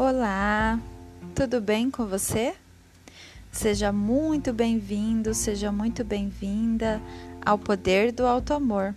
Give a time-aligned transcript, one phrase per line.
[0.00, 0.78] Olá,
[1.34, 2.54] tudo bem com você?
[3.50, 7.02] Seja muito bem-vindo, seja muito bem-vinda
[7.44, 8.94] ao Poder do Alto Amor,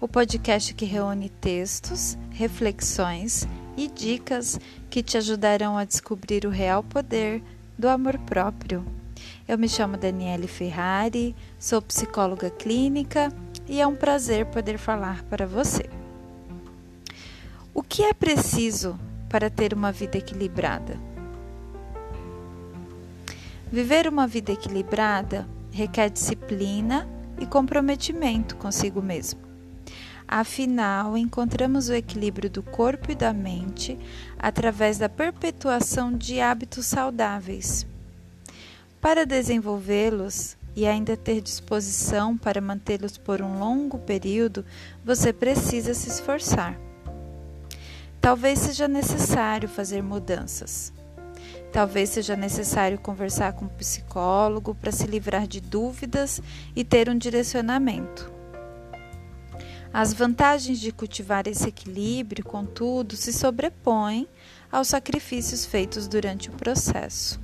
[0.00, 4.58] o podcast que reúne textos, reflexões e dicas
[4.88, 7.42] que te ajudarão a descobrir o real poder
[7.76, 8.82] do amor próprio.
[9.46, 13.30] Eu me chamo Daniele Ferrari, sou psicóloga clínica
[13.68, 15.90] e é um prazer poder falar para você.
[17.74, 18.98] O que é preciso
[19.32, 20.98] para ter uma vida equilibrada.
[23.72, 27.08] Viver uma vida equilibrada requer disciplina
[27.40, 29.40] e comprometimento consigo mesmo.
[30.28, 33.98] Afinal, encontramos o equilíbrio do corpo e da mente
[34.38, 37.86] através da perpetuação de hábitos saudáveis.
[39.00, 44.64] Para desenvolvê-los e ainda ter disposição para mantê-los por um longo período,
[45.02, 46.91] você precisa se esforçar.
[48.22, 50.92] Talvez seja necessário fazer mudanças.
[51.72, 56.40] Talvez seja necessário conversar com um psicólogo para se livrar de dúvidas
[56.76, 58.30] e ter um direcionamento.
[59.92, 64.28] As vantagens de cultivar esse equilíbrio, contudo, se sobrepõem
[64.70, 67.40] aos sacrifícios feitos durante o processo.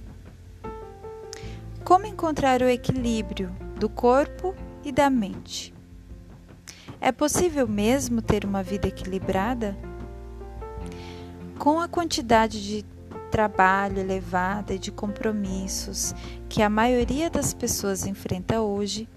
[1.84, 5.74] Como encontrar o equilíbrio do corpo e da mente?
[7.00, 9.76] É possível mesmo ter uma vida equilibrada?
[11.58, 12.84] Com a quantidade de
[13.32, 16.14] trabalho elevada e de compromissos
[16.48, 19.08] que a maioria das pessoas enfrenta hoje,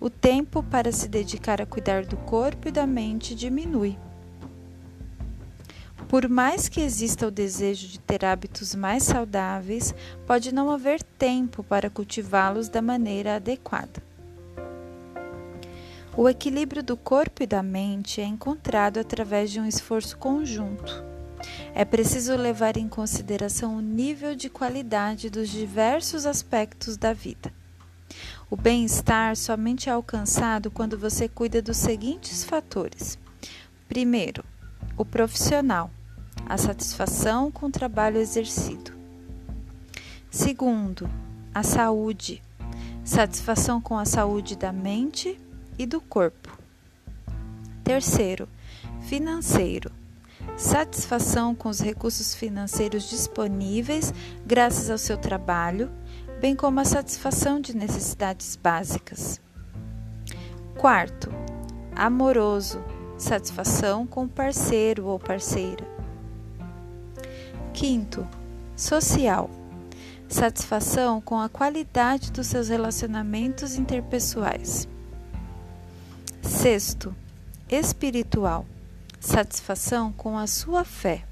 [0.00, 3.98] o tempo para se dedicar a cuidar do corpo e da mente diminui.
[6.08, 9.92] Por mais que exista o desejo de ter hábitos mais saudáveis,
[10.24, 14.00] pode não haver tempo para cultivá-los da maneira adequada.
[16.16, 21.17] O equilíbrio do corpo e da mente é encontrado através de um esforço conjunto
[21.74, 27.52] é preciso levar em consideração o nível de qualidade dos diversos aspectos da vida.
[28.50, 33.18] O bem-estar somente é alcançado quando você cuida dos seguintes fatores:
[33.88, 34.44] primeiro,
[34.96, 35.90] o profissional,
[36.46, 38.92] a satisfação com o trabalho exercido.
[40.30, 41.08] Segundo,
[41.54, 42.42] a saúde,
[43.04, 45.38] satisfação com a saúde da mente
[45.78, 46.56] e do corpo.
[47.84, 48.48] Terceiro,
[49.00, 49.90] financeiro,
[50.56, 54.12] satisfação com os recursos financeiros disponíveis
[54.44, 55.90] graças ao seu trabalho,
[56.40, 59.40] bem como a satisfação de necessidades básicas.
[60.76, 61.30] Quarto,
[61.94, 62.82] amoroso,
[63.16, 65.86] satisfação com o parceiro ou parceira.
[67.72, 68.26] Quinto,
[68.76, 69.50] social,
[70.28, 74.88] satisfação com a qualidade dos seus relacionamentos interpessoais.
[76.42, 77.14] Sexto,
[77.68, 78.64] espiritual
[79.20, 81.24] satisfação com a sua fé.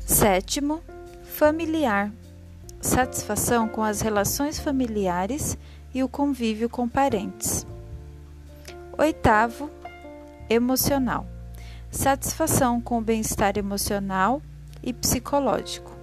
[0.00, 0.82] Sétimo,
[1.24, 2.12] familiar,
[2.80, 5.56] satisfação com as relações familiares
[5.94, 7.66] e o convívio com parentes.
[8.98, 9.70] Oitavo,
[10.48, 11.26] emocional,
[11.90, 14.42] satisfação com o bem-estar emocional
[14.82, 15.94] e psicológico.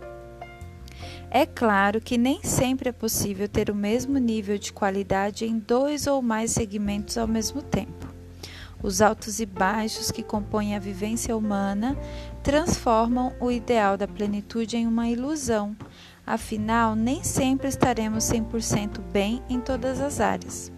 [1.30, 6.08] É claro que nem sempre é possível ter o mesmo nível de qualidade em dois
[6.08, 8.21] ou mais segmentos ao mesmo tempo.
[8.84, 11.96] Os altos e baixos que compõem a vivência humana
[12.42, 15.76] transformam o ideal da plenitude em uma ilusão,
[16.26, 20.72] afinal, nem sempre estaremos 100% bem em todas as áreas.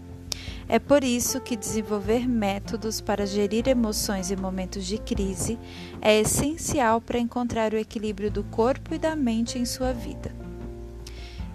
[0.67, 5.59] É por isso que desenvolver métodos para gerir emoções em momentos de crise
[6.01, 10.42] é essencial para encontrar o equilíbrio do corpo e da mente em sua vida.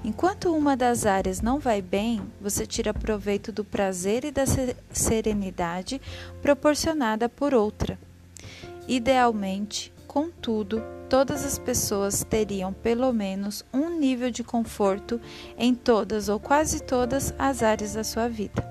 [0.04, 4.44] Enquanto uma das áreas não vai bem, você tira proveito do prazer e da
[4.92, 6.00] serenidade
[6.40, 7.98] proporcionada por outra.
[8.86, 15.20] Idealmente, contudo, todas as pessoas teriam pelo menos um nível de conforto
[15.58, 18.66] em todas ou quase todas as áreas da sua vida.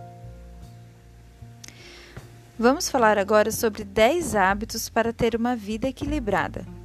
[2.58, 6.77] Vamos falar agora sobre 10 hábitos para ter uma vida equilibrada.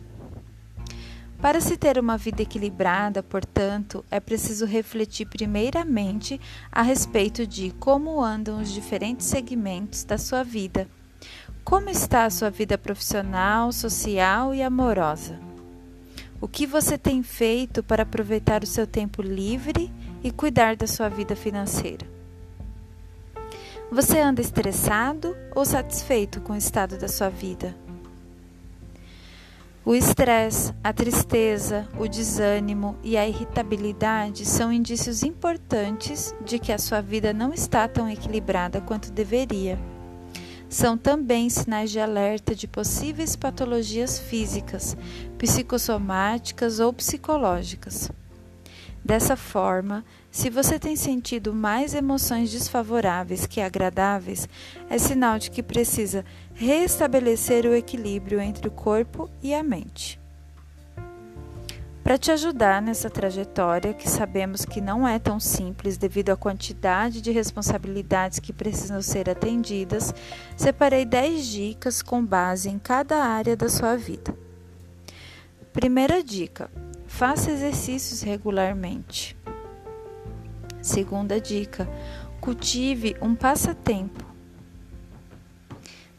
[1.42, 6.40] Para se ter uma vida equilibrada, portanto, é preciso refletir primeiramente
[6.70, 10.86] a respeito de como andam os diferentes segmentos da sua vida.
[11.64, 15.36] Como está a sua vida profissional, social e amorosa?
[16.40, 19.92] O que você tem feito para aproveitar o seu tempo livre
[20.22, 22.06] e cuidar da sua vida financeira?
[23.90, 27.74] Você anda estressado ou satisfeito com o estado da sua vida?
[29.84, 36.78] O estresse, a tristeza, o desânimo e a irritabilidade são indícios importantes de que a
[36.78, 39.76] sua vida não está tão equilibrada quanto deveria.
[40.68, 44.96] são também sinais de alerta de possíveis patologias físicas,
[45.36, 48.10] psicossomáticas ou psicológicas.
[49.04, 54.48] Dessa forma, se você tem sentido mais emoções desfavoráveis que agradáveis,
[54.88, 60.20] é sinal de que precisa restabelecer o equilíbrio entre o corpo e a mente.
[62.04, 67.20] Para te ajudar nessa trajetória, que sabemos que não é tão simples devido à quantidade
[67.20, 70.12] de responsabilidades que precisam ser atendidas,
[70.56, 74.34] separei 10 dicas com base em cada área da sua vida.
[75.72, 76.70] Primeira dica:
[77.12, 79.36] faça exercícios regularmente.
[80.80, 81.86] Segunda dica:
[82.40, 84.24] cultive um passatempo.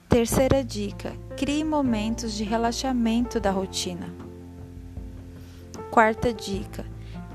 [0.08, 4.08] Terceira dica: crie momentos de relaxamento da rotina.
[5.90, 6.86] Quarta dica: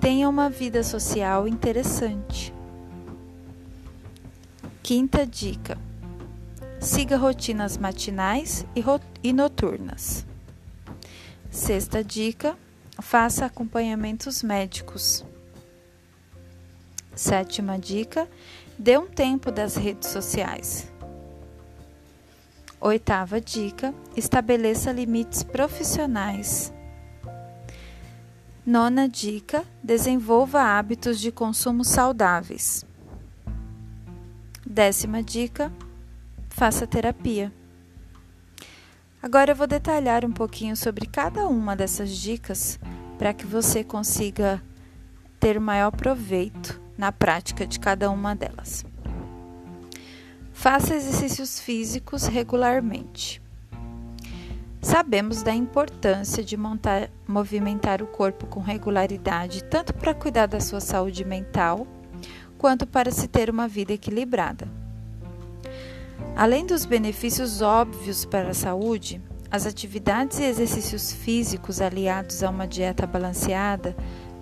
[0.00, 2.54] tenha uma vida social interessante.
[4.84, 5.76] Quinta dica:
[6.80, 8.82] siga rotinas matinais e,
[9.22, 10.24] e noturnas.
[11.50, 12.56] Sexta dica:
[13.00, 15.24] faça acompanhamentos médicos.
[17.14, 18.28] Sétima dica:
[18.78, 20.90] dê um tempo das redes sociais.
[22.80, 26.72] Oitava dica: estabeleça limites profissionais.
[28.64, 32.84] Nona dica: desenvolva hábitos de consumo saudáveis.
[34.64, 35.72] Décima dica:
[36.48, 37.52] faça terapia.
[39.20, 42.78] Agora eu vou detalhar um pouquinho sobre cada uma dessas dicas
[43.18, 44.62] para que você consiga
[45.40, 48.86] ter maior proveito na prática de cada uma delas.
[50.52, 53.42] Faça exercícios físicos regularmente.
[54.80, 60.80] Sabemos da importância de montar, movimentar o corpo com regularidade, tanto para cuidar da sua
[60.80, 61.88] saúde mental,
[62.56, 64.77] quanto para se ter uma vida equilibrada.
[66.38, 69.20] Além dos benefícios óbvios para a saúde,
[69.50, 73.96] as atividades e exercícios físicos aliados a uma dieta balanceada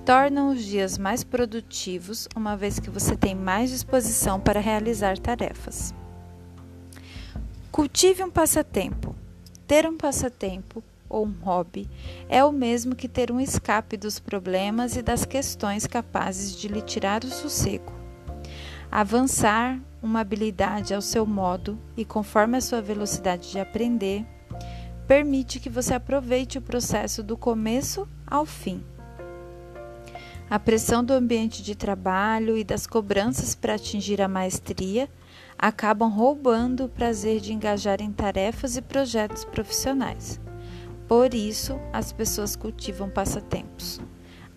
[0.05, 5.95] tornam os dias mais produtivos, uma vez que você tem mais disposição para realizar tarefas.
[7.73, 9.17] Cultive um passatempo
[9.67, 11.89] ter um passatempo ou um hobby
[12.29, 16.83] é o mesmo que ter um escape dos problemas e das questões capazes de lhe
[16.83, 17.91] tirar o sossego.
[18.93, 24.25] Avançar uma habilidade ao seu modo e conforme a sua velocidade de aprender
[25.07, 28.83] permite que você aproveite o processo do começo ao fim.
[30.49, 35.09] A pressão do ambiente de trabalho e das cobranças para atingir a maestria
[35.59, 40.41] acabam roubando o prazer de engajar em tarefas e projetos profissionais.
[41.09, 44.01] Por isso, as pessoas cultivam passatempos.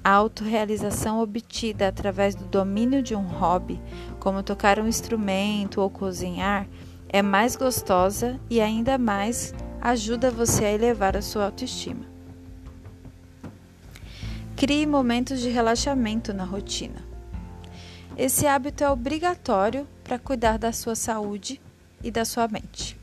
[0.03, 3.81] A autorrealização obtida através do domínio de um hobby,
[4.19, 6.67] como tocar um instrumento ou cozinhar,
[7.09, 12.05] é mais gostosa e ainda mais ajuda você a elevar a sua autoestima.
[14.55, 17.03] Crie momentos de relaxamento na rotina.
[18.17, 21.61] Esse hábito é obrigatório para cuidar da sua saúde
[22.03, 22.97] e da sua mente.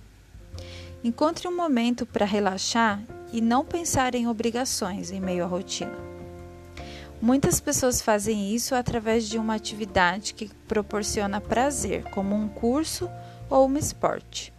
[1.03, 3.03] Encontre um momento para relaxar
[3.33, 6.16] e não pensar em obrigações em meio à rotina.
[7.21, 13.11] Muitas pessoas fazem isso através de uma atividade que proporciona prazer, como um curso
[13.49, 14.53] ou um esporte.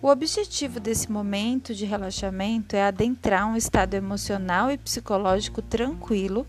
[0.00, 6.46] O objetivo desse momento de relaxamento é adentrar um estado emocional e psicológico tranquilo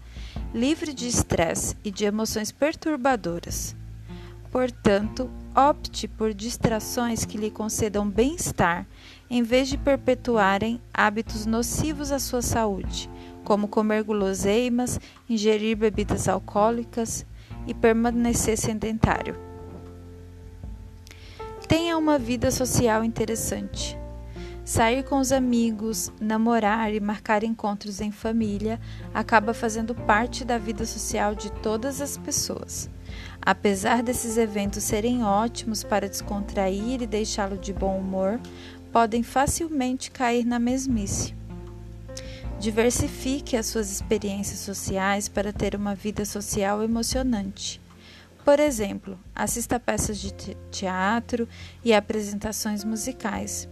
[0.54, 3.76] livre de estresse e de emoções perturbadoras.
[4.52, 8.86] Portanto, opte por distrações que lhe concedam bem-estar,
[9.30, 13.10] em vez de perpetuarem hábitos nocivos à sua saúde,
[13.48, 15.00] como comer guloseimas,
[15.30, 17.26] ingerir bebidas alcoólicas
[17.66, 19.38] e permanecer sedentário.
[21.66, 23.98] Tenha uma vida social interessante.
[24.66, 28.82] Sair com os amigos, namorar e marcar encontros em família
[29.14, 32.90] acaba fazendo parte da vida social de todas as pessoas.
[33.42, 38.42] Apesar desses eventos serem ótimos para descontrair e deixá-lo de bom humor,
[38.92, 41.34] podem facilmente cair na mesmice.
[42.60, 47.80] Diversifique as suas experiências sociais para ter uma vida social emocionante.
[48.44, 50.34] Por exemplo, assista peças de
[50.72, 51.48] teatro
[51.84, 53.70] e apresentações musicais.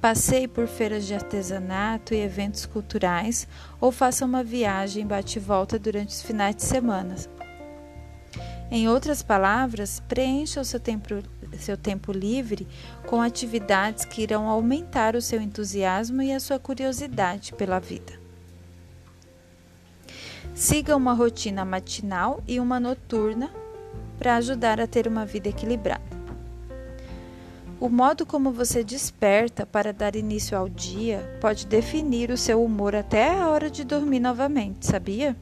[0.00, 3.48] Passeie por feiras de artesanato e eventos culturais
[3.80, 7.16] ou faça uma viagem bate-volta durante os finais de semana.
[8.70, 11.22] Em outras palavras, preencha o seu tempo,
[11.58, 12.66] seu tempo livre
[13.06, 18.20] com atividades que irão aumentar o seu entusiasmo e a sua curiosidade pela vida.
[20.54, 23.50] Siga uma rotina matinal e uma noturna
[24.18, 26.02] para ajudar a ter uma vida equilibrada.
[27.80, 32.94] O modo como você desperta para dar início ao dia pode definir o seu humor
[32.94, 35.36] até a hora de dormir novamente, sabia?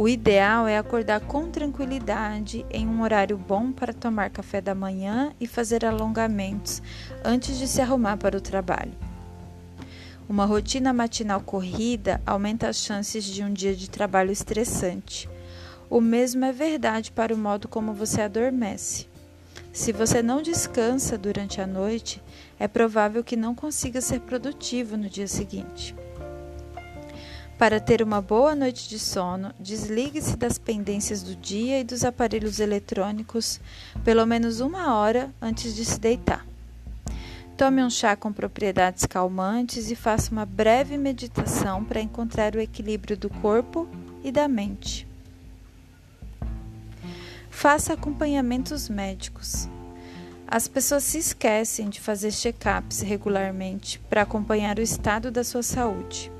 [0.00, 5.32] O ideal é acordar com tranquilidade em um horário bom para tomar café da manhã
[5.40, 6.80] e fazer alongamentos
[7.24, 8.92] antes de se arrumar para o trabalho.
[10.28, 15.28] Uma rotina matinal corrida aumenta as chances de um dia de trabalho estressante.
[15.90, 19.08] O mesmo é verdade para o modo como você adormece.
[19.72, 22.22] Se você não descansa durante a noite,
[22.56, 25.92] é provável que não consiga ser produtivo no dia seguinte.
[27.58, 32.60] Para ter uma boa noite de sono, desligue-se das pendências do dia e dos aparelhos
[32.60, 33.60] eletrônicos
[34.04, 36.46] pelo menos uma hora antes de se deitar.
[37.56, 43.16] Tome um chá com propriedades calmantes e faça uma breve meditação para encontrar o equilíbrio
[43.16, 43.88] do corpo
[44.22, 45.04] e da mente.
[47.50, 49.68] Faça acompanhamentos médicos.
[50.46, 56.37] As pessoas se esquecem de fazer check-ups regularmente para acompanhar o estado da sua saúde.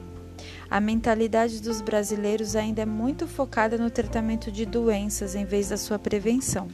[0.70, 5.78] A mentalidade dos brasileiros ainda é muito focada no tratamento de doenças em vez da
[5.78, 6.68] sua prevenção.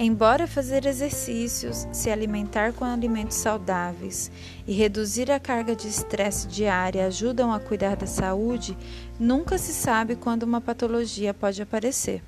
[0.00, 4.30] Embora fazer exercícios, se alimentar com alimentos saudáveis
[4.66, 8.78] e reduzir a carga de estresse diária ajudam a cuidar da saúde,
[9.18, 12.22] nunca se sabe quando uma patologia pode aparecer.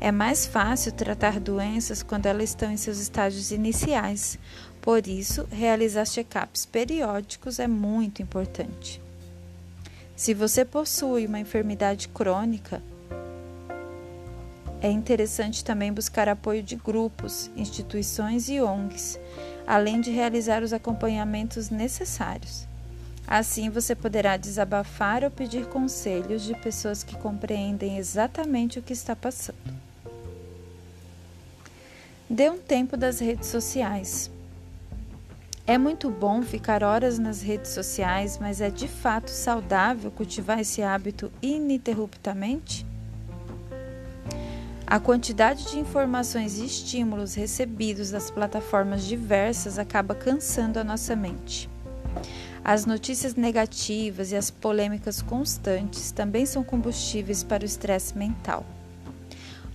[0.00, 4.38] É mais fácil tratar doenças quando elas estão em seus estágios iniciais,
[4.86, 9.02] por isso, realizar check-ups periódicos é muito importante.
[10.14, 12.80] Se você possui uma enfermidade crônica,
[14.80, 19.18] é interessante também buscar apoio de grupos, instituições e ONGs,
[19.66, 22.68] além de realizar os acompanhamentos necessários.
[23.26, 29.16] Assim, você poderá desabafar ou pedir conselhos de pessoas que compreendem exatamente o que está
[29.16, 29.85] passando.
[32.28, 34.28] Dê um tempo das redes sociais.
[35.64, 40.82] É muito bom ficar horas nas redes sociais, mas é de fato saudável cultivar esse
[40.82, 42.84] hábito ininterruptamente?
[44.84, 51.70] A quantidade de informações e estímulos recebidos das plataformas diversas acaba cansando a nossa mente.
[52.64, 58.66] As notícias negativas e as polêmicas constantes também são combustíveis para o estresse mental.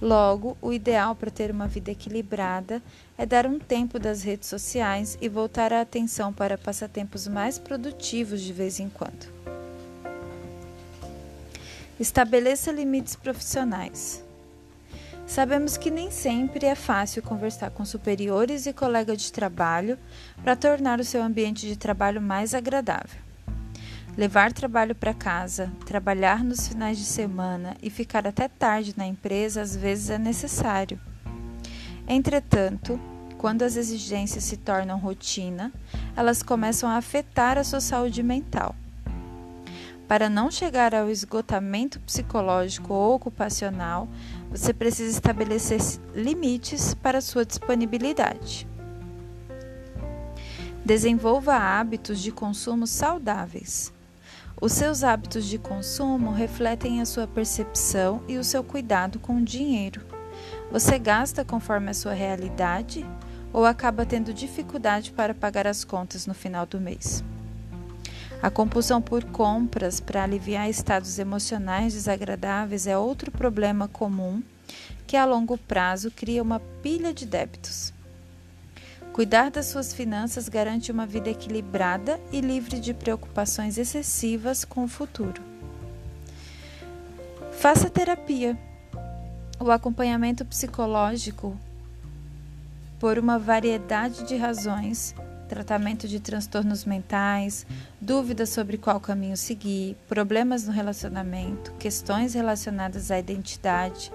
[0.01, 2.81] Logo, o ideal para ter uma vida equilibrada
[3.15, 8.41] é dar um tempo das redes sociais e voltar a atenção para passatempos mais produtivos
[8.41, 9.31] de vez em quando.
[11.99, 14.23] Estabeleça limites profissionais.
[15.27, 19.99] Sabemos que nem sempre é fácil conversar com superiores e colegas de trabalho
[20.43, 23.30] para tornar o seu ambiente de trabalho mais agradável.
[24.17, 29.61] Levar trabalho para casa, trabalhar nos finais de semana e ficar até tarde na empresa
[29.61, 30.99] às vezes é necessário.
[32.05, 32.99] Entretanto,
[33.37, 35.71] quando as exigências se tornam rotina,
[36.13, 38.75] elas começam a afetar a sua saúde mental.
[40.09, 44.09] Para não chegar ao esgotamento psicológico ou ocupacional,
[44.49, 45.79] você precisa estabelecer
[46.13, 48.67] limites para sua disponibilidade.
[50.83, 53.93] Desenvolva hábitos de consumo saudáveis.
[54.61, 59.43] Os seus hábitos de consumo refletem a sua percepção e o seu cuidado com o
[59.43, 60.01] dinheiro.
[60.71, 63.03] Você gasta conforme a sua realidade
[63.51, 67.23] ou acaba tendo dificuldade para pagar as contas no final do mês?
[68.39, 74.43] A compulsão por compras para aliviar estados emocionais desagradáveis é outro problema comum
[75.07, 77.91] que a longo prazo cria uma pilha de débitos.
[79.13, 84.87] Cuidar das suas finanças garante uma vida equilibrada e livre de preocupações excessivas com o
[84.87, 85.41] futuro.
[87.51, 88.57] Faça terapia.
[89.59, 91.57] O acompanhamento psicológico,
[92.99, 95.13] por uma variedade de razões,
[95.49, 97.67] tratamento de transtornos mentais,
[97.99, 104.09] dúvidas sobre qual caminho seguir, problemas no relacionamento, questões relacionadas à identidade,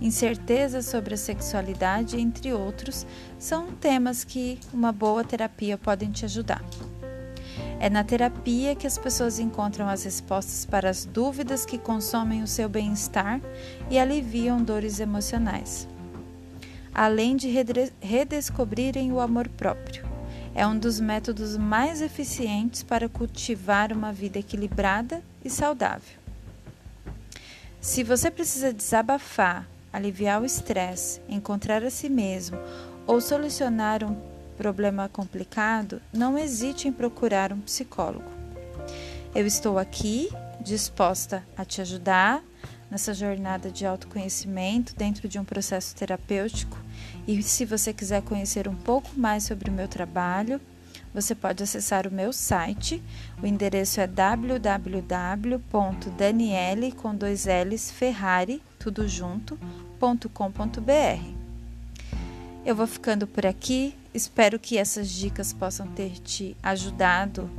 [0.00, 3.06] incertezas sobre a sexualidade, entre outros,
[3.38, 6.62] são temas que uma boa terapia podem te ajudar.
[7.80, 12.46] É na terapia que as pessoas encontram as respostas para as dúvidas que consomem o
[12.46, 13.40] seu bem-estar
[13.88, 15.86] e aliviam dores emocionais,
[16.92, 17.48] além de
[18.00, 20.04] redescobrirem o amor próprio.
[20.54, 26.17] É um dos métodos mais eficientes para cultivar uma vida equilibrada e saudável.
[27.80, 32.58] Se você precisa desabafar, aliviar o estresse, encontrar a si mesmo
[33.06, 34.16] ou solucionar um
[34.56, 38.30] problema complicado, não hesite em procurar um psicólogo.
[39.34, 40.28] Eu estou aqui
[40.60, 42.42] disposta a te ajudar,
[42.90, 46.78] nessa jornada de autoconhecimento dentro de um processo terapêutico.
[47.26, 50.60] E se você quiser conhecer um pouco mais sobre o meu trabalho,
[51.14, 53.02] você pode acessar o meu site.
[53.42, 54.64] O endereço é www.daniele.
[62.64, 63.94] Eu vou ficando por aqui.
[64.12, 67.50] Espero que essas dicas possam ter te ajudado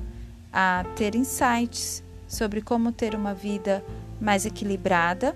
[0.51, 3.83] a ter insights sobre como ter uma vida
[4.19, 5.35] mais equilibrada.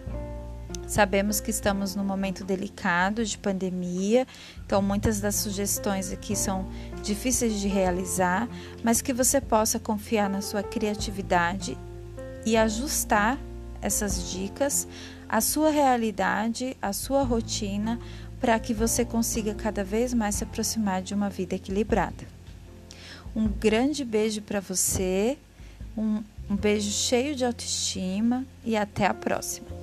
[0.87, 4.27] Sabemos que estamos num momento delicado de pandemia,
[4.65, 6.67] então muitas das sugestões aqui são
[7.01, 8.47] difíceis de realizar,
[8.83, 11.77] mas que você possa confiar na sua criatividade
[12.45, 13.39] e ajustar
[13.81, 14.87] essas dicas
[15.27, 17.99] à sua realidade, à sua rotina,
[18.39, 22.27] para que você consiga cada vez mais se aproximar de uma vida equilibrada.
[23.35, 25.37] Um grande beijo para você,
[25.97, 29.82] um, um beijo cheio de autoestima e até a próxima.